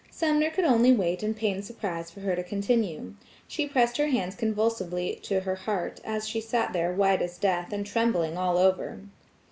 Sumner 0.09 0.49
could 0.49 0.65
only 0.65 0.91
wait 0.91 1.21
in 1.21 1.35
pained 1.35 1.63
surprise 1.63 2.09
for 2.09 2.21
her 2.21 2.35
to 2.35 2.41
continue. 2.43 3.13
She 3.47 3.67
pressed 3.67 3.97
her 3.97 4.07
hands 4.07 4.33
convulsively 4.33 5.19
to 5.21 5.41
her 5.41 5.53
heart, 5.53 6.01
as 6.03 6.27
she 6.27 6.41
sat 6.41 6.73
there 6.73 6.91
white 6.91 7.21
as 7.21 7.37
death, 7.37 7.71
and 7.71 7.85
trembling 7.85 8.35
all 8.35 8.57
over. 8.57 9.01